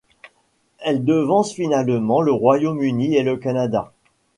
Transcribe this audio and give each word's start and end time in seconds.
Elle 0.79 1.05
devance 1.05 1.53
finalement 1.53 2.23
le 2.23 2.31
Royaume-Uni 2.31 3.13
et 3.17 3.21
le 3.21 3.37
Canada. 3.37 3.91